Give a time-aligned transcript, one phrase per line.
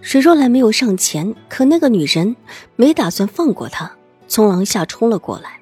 [0.00, 2.34] 水若兰没有上前，可那个女人
[2.76, 5.60] 没打算放过她，从廊下冲了过来，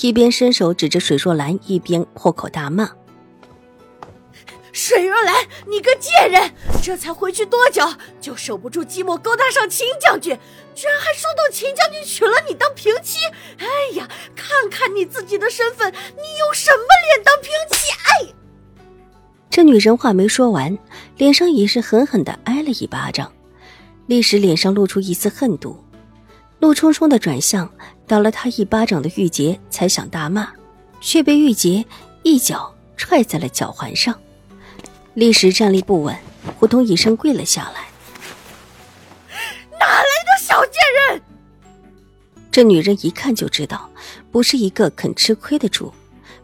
[0.00, 2.90] 一边伸手指着水若兰，一边破口大骂
[4.72, 5.34] ：“水若兰，
[5.68, 6.50] 你个贱人！
[6.82, 7.86] 这才回去多久，
[8.20, 10.36] 就守不住寂寞，勾搭上秦将军，
[10.74, 13.18] 居然还说动秦将军娶了你当平妻！
[13.58, 17.92] 哎呀，看看你自己的身份，你有什么脸当平妻？
[18.02, 18.34] 哎！”
[19.48, 20.76] 这女人话没说完，
[21.16, 23.30] 脸上已是狠狠的挨了一巴掌。
[24.06, 25.82] 立时脸上露出一丝恨毒，
[26.58, 27.70] 怒冲冲的转向
[28.06, 30.48] 打了他一巴掌的玉洁，才想大骂，
[31.00, 31.84] 却被玉洁
[32.22, 34.14] 一脚踹在了脚踝上，
[35.14, 36.14] 历时站立不稳，
[36.58, 37.86] 扑通一声跪了下来。
[39.78, 40.74] 哪来的小贱
[41.08, 41.22] 人？
[42.50, 43.90] 这女人一看就知道，
[44.30, 45.92] 不是一个肯吃亏的主，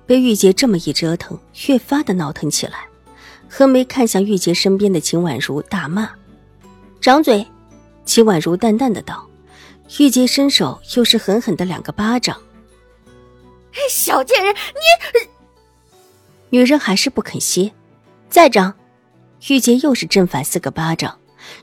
[0.07, 2.87] 被玉洁这么一折腾，越发的闹腾起来，
[3.49, 6.11] 何梅看向玉洁身边的秦婉如，大骂。
[7.01, 7.47] 掌嘴，
[8.05, 9.27] 秦婉如淡淡的道。
[9.99, 12.39] 玉洁伸手又是狠狠的两个巴掌。
[13.89, 15.29] 小贱人，你！
[16.51, 17.73] 女人还是不肯歇，
[18.29, 18.75] 再掌。
[19.49, 21.19] 玉洁又是正反四个巴掌，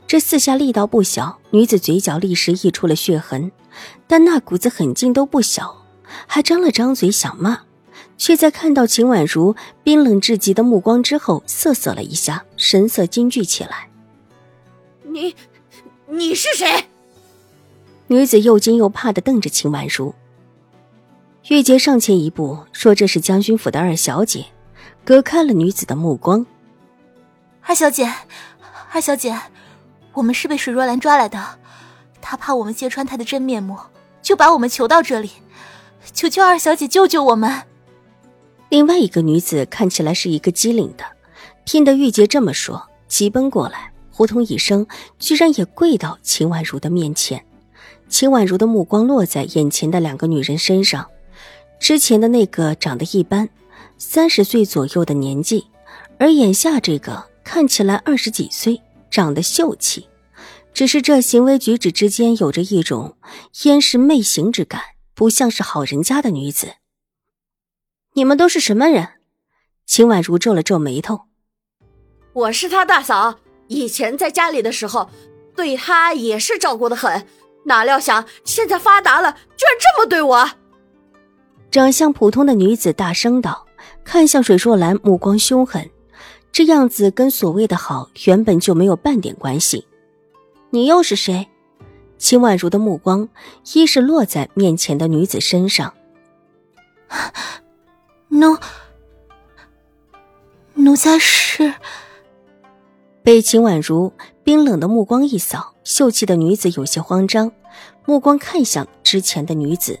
[0.06, 3.52] 这四下力道不小，女子嘴角立时溢出了血痕，
[4.08, 5.84] 但那股子狠劲都不小，
[6.26, 7.60] 还张了张嘴想骂，
[8.16, 13.87] 却在看到秦婉如冰冷至极的目光之后，瑟瑟了一下，神色惊惧起来。
[15.08, 15.34] 你，
[16.06, 16.84] 你是谁？
[18.08, 20.14] 女子又惊又怕的瞪着秦婉如。
[21.48, 24.46] 玉洁上前一步说：“这是将军府的二小姐。”
[25.04, 26.44] 隔开了女子的目光。
[27.62, 28.12] 二小姐，
[28.92, 29.38] 二小姐，
[30.12, 31.42] 我们是被水若兰抓来的，
[32.20, 33.78] 她怕我们揭穿她的真面目，
[34.20, 35.30] 就把我们囚到这里，
[36.12, 37.62] 求求二小姐救救我们。
[38.68, 41.04] 另外一个女子看起来是一个机灵的，
[41.64, 43.90] 听得玉洁这么说，急奔过来。
[44.18, 44.84] 扑通一声，
[45.20, 47.46] 居然也跪到秦婉如的面前。
[48.08, 51.08] 秦婉如的目光落在眼前的两个女人身上，
[51.78, 53.48] 之前的那个长得一般，
[53.96, 55.68] 三十岁左右的年纪，
[56.18, 60.08] 而眼下这个看起来二十几岁，长得秀气，
[60.74, 63.16] 只是这行为举止之间有着一种
[63.62, 64.82] 烟视媚行之感，
[65.14, 66.72] 不像是好人家的女子。
[68.14, 69.10] 你们都是什么人？
[69.86, 71.20] 秦婉如皱了皱眉头。
[72.32, 73.38] 我是他大嫂。
[73.68, 75.08] 以前在家里的时候，
[75.54, 77.26] 对他也是照顾的很，
[77.64, 80.50] 哪料想现在发达了，居然这么对我。
[81.70, 83.66] 长相普通的女子大声道，
[84.02, 85.88] 看向水若兰，目光凶狠，
[86.50, 89.86] 这样子跟所谓的好原本就没有半点关系。
[90.70, 91.48] 你又是谁？
[92.16, 93.28] 秦婉如的目光
[93.74, 95.94] 一是落在面前的女子身上。
[98.28, 98.56] 奴，
[100.74, 101.74] 奴家是。
[103.28, 104.10] 被秦婉如
[104.42, 107.52] 冰冷的目光一扫，秀气的女子有些慌张，
[108.06, 110.00] 目光看向之前的女子。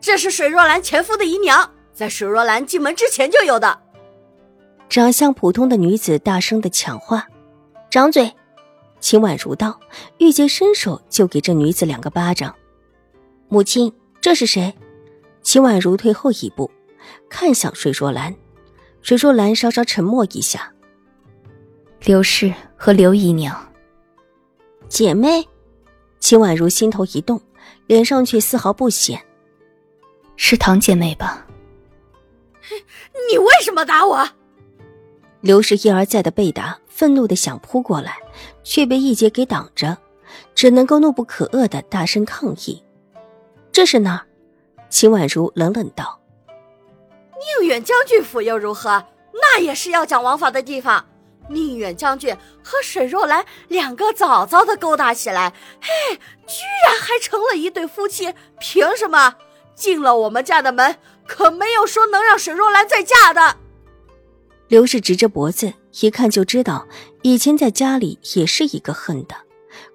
[0.00, 3.80] 这是水若兰前夫的姨娘，在水若兰进门之前就有的。
[4.88, 7.26] 长相普通的女子大声的抢话
[7.90, 8.32] ：“掌嘴！”
[9.00, 9.80] 秦婉如道。
[10.18, 12.54] 玉洁伸手就给这女子两个巴掌。
[13.48, 14.72] 母亲，这是谁？
[15.42, 16.70] 秦婉如退后一步，
[17.28, 18.32] 看向水若兰。
[19.02, 20.73] 水若兰稍稍沉默一下。
[22.04, 23.56] 刘氏和刘姨娘，
[24.90, 25.48] 姐妹，
[26.20, 27.40] 秦婉如心头一动，
[27.86, 29.24] 脸上却丝毫不显。
[30.36, 31.46] 是堂姐妹吧？
[33.30, 34.28] 你为什么打我？
[35.40, 38.18] 刘氏一而再的被打，愤怒的想扑过来，
[38.62, 39.96] 却被一杰给挡着，
[40.54, 42.84] 只能够怒不可遏的大声抗议。
[43.72, 44.26] 这是哪儿？
[44.90, 46.20] 秦婉如冷冷道
[47.60, 49.06] ：“宁远将军府又如何？
[49.32, 51.02] 那也是要讲王法的地方。”
[51.48, 56.14] 宁远将军和水若兰两个早早的勾搭起来，嘿，
[56.46, 59.34] 居然还成了一对夫妻，凭什么
[59.74, 60.96] 进了我们家的门？
[61.26, 63.56] 可没有说能让水若兰再嫁的。
[64.68, 66.86] 刘氏直着脖子，一看就知道
[67.22, 69.34] 以前在家里也是一个恨的，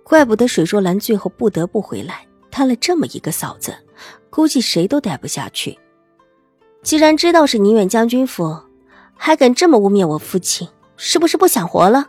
[0.04, 3.76] 怪不得水若兰最后不得不回来，摊了这么一个嫂子，
[4.30, 5.78] 估计谁都待不下去。
[6.82, 8.58] 既然知道是宁远将军府，
[9.16, 10.68] 还敢这么污蔑我父亲！
[11.02, 12.08] 是不是不想活了？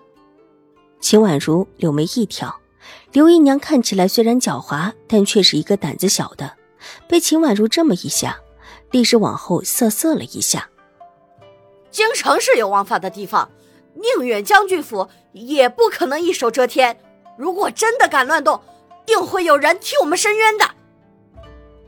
[1.00, 2.60] 秦婉如柳眉一挑，
[3.12, 6.56] 刘姨娘看起来虽然狡猾，但却是一个胆子小的。
[7.06, 8.36] 被秦婉如这么一下，
[8.90, 10.68] 立时往后瑟瑟了一下。
[11.92, 13.48] 京城是有王法的地方，
[13.94, 16.98] 宁远将军府也不可能一手遮天。
[17.38, 18.60] 如果真的敢乱动，
[19.06, 20.68] 定会有人替我们伸冤的。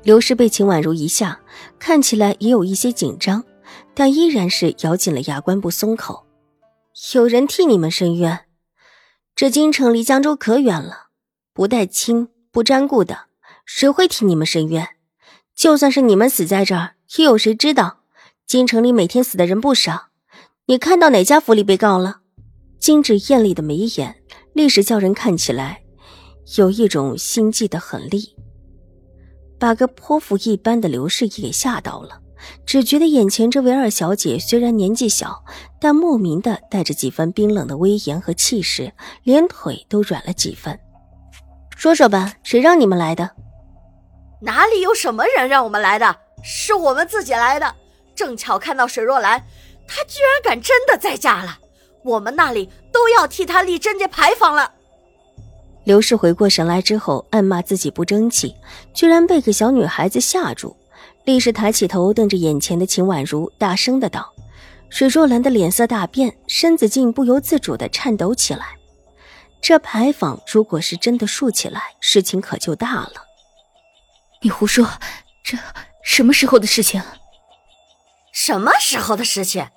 [0.05, 1.41] 刘氏被秦婉如一下，
[1.81, 3.43] 看起来也有一些紧张，
[3.93, 6.25] 但依然是咬紧了牙关不松口。
[7.15, 8.41] 有人替你们伸冤？
[9.35, 11.09] 这京城离江州可远了，
[11.55, 13.29] 不带亲不沾故的，
[13.65, 14.87] 谁会替你们伸冤？
[15.55, 18.01] 就算是你们死在这儿，又有谁知道？
[18.47, 20.09] 京城里每天死的人不少，
[20.67, 22.21] 你看到哪家府里被告了？
[22.79, 24.23] 精致艳丽的眉眼，
[24.53, 25.83] 立时叫人看起来
[26.59, 28.37] 有一种心悸的狠厉，
[29.59, 32.21] 把个泼妇一般的刘氏也给吓到了。
[32.65, 35.45] 只觉得眼前这位二小姐虽然年纪小，
[35.81, 38.93] 但莫名的带着几分冰冷的威严和气势，
[39.23, 40.79] 连腿都软了几分。
[41.77, 43.31] 说说吧，谁让你们来的？
[44.41, 46.17] 哪里有什么人让我们来的？
[46.43, 47.75] 是我们自己来的。
[48.15, 49.39] 正巧看到水若兰，
[49.87, 51.59] 她居然敢真的再嫁了，
[52.05, 54.73] 我们那里都要替她立贞节牌坊了。
[55.85, 58.55] 刘氏回过神来之后，暗骂自己不争气，
[58.95, 60.77] 居然被个小女孩子吓住，
[61.25, 64.33] 立时抬起头瞪着眼前的秦婉如，大声的道
[64.91, 68.77] ：“水若兰的脸色大变，身子竟不由自主的颤抖起来。
[69.61, 73.13] 这牌坊如果是真的竖起来，事情可就大了。”
[74.43, 74.89] 你胡说，
[75.45, 75.57] 这
[76.03, 77.01] 什么时候的事情？
[78.33, 79.69] 什么时候的事情？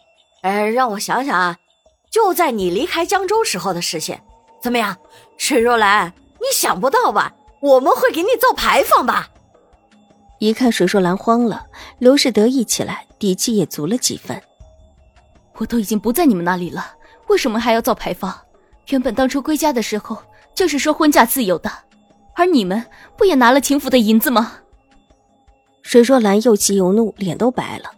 [0.41, 1.57] 呃，让我想想啊，
[2.09, 4.19] 就在你离开江州时候的事情。
[4.61, 4.97] 怎么样，
[5.37, 7.33] 水若兰，你想不到吧？
[7.61, 9.29] 我们会给你造牌坊吧？
[10.39, 11.65] 一看水若兰慌了，
[11.99, 14.41] 刘氏得意起来，底气也足了几分。
[15.57, 16.85] 我都已经不在你们那里了，
[17.27, 18.37] 为什么还要造牌坊？
[18.89, 20.17] 原本当初归家的时候
[20.53, 21.71] 就是说婚嫁自由的，
[22.35, 22.85] 而你们
[23.17, 24.59] 不也拿了秦府的银子吗？
[25.81, 27.89] 水若兰又气又怒，脸都白了。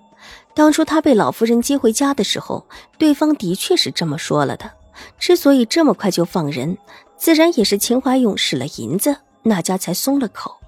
[0.54, 2.68] 当初她被老夫人接回家的时候，
[2.98, 4.72] 对方的确是这么说了的。
[5.18, 6.78] 之所以这么快就放人，
[7.16, 10.60] 自然也是秦怀勇使了银子，那家才松了口。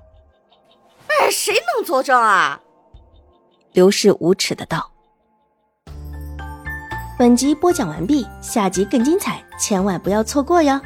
[1.20, 2.60] 哎，谁能作证啊？
[3.74, 4.90] 刘氏无耻的道。
[7.18, 10.80] 本集播讲完毕，下集更精彩，千万不要错过哟。